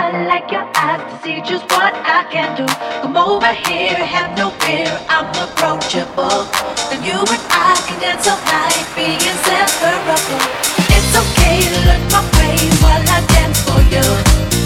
[0.00, 2.64] I like your eyes to see just what I can do.
[3.04, 6.48] Come over here, have no fear, I'm approachable.
[6.88, 10.40] Then you and I can dance all night, be inseparable.
[10.88, 14.00] It's okay to look my way while I dance for you.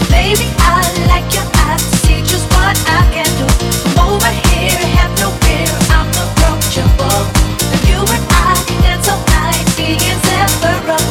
[0.07, 0.79] Maybe I
[1.11, 3.47] like your eyes to see just what I can do.
[3.91, 7.27] Come over here, have no fear, I'm approachable.
[7.59, 11.03] Then you and I can dance all night, be inseparable.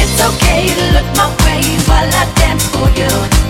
[0.00, 3.49] It's okay to look my way while I dance for you.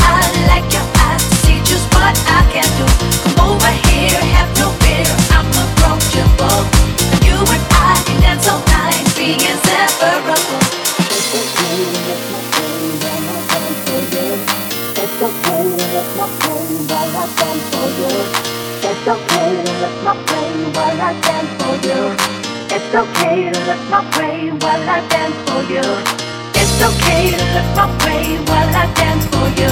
[20.03, 22.01] my way while I dance for you.
[22.73, 25.85] It's okay to look my way while I dance for you.
[26.55, 29.71] It's okay to look my way while I dance for you.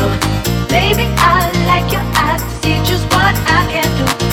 [0.69, 4.28] Maybe I like your eyes see just what I can do.